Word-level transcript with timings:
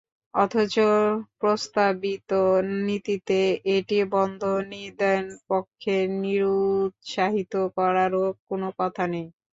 অথচ 0.33 0.75
প্রস্তাবিত 1.39 2.31
নীতিতে 2.87 3.39
এটি 3.75 3.97
বন্ধ, 4.13 4.41
নিদেনপক্ষে 4.71 5.95
নিরুত্সাহিত 6.21 7.53
করারও 7.77 8.25
কোনো 8.47 8.67
কথা 8.79 9.03
নেই। 9.13 9.27